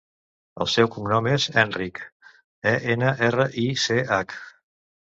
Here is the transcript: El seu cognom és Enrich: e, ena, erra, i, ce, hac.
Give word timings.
El 0.63 0.69
seu 0.75 0.89
cognom 0.95 1.29
és 1.33 1.45
Enrich: 1.65 2.01
e, 2.33 2.75
ena, 2.97 3.13
erra, 3.31 3.49
i, 3.67 3.69
ce, 3.87 4.05
hac. 4.17 4.41